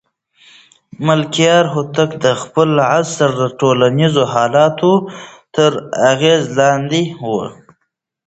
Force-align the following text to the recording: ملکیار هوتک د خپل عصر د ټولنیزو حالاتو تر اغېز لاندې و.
ملکیار 1.05 1.65
هوتک 1.73 2.09
د 2.23 2.25
خپل 2.41 2.69
عصر 2.93 3.29
د 3.41 3.43
ټولنیزو 3.59 4.23
حالاتو 4.33 4.93
تر 5.55 5.71
اغېز 6.11 6.43
لاندې 6.59 7.01
و. 7.27 7.29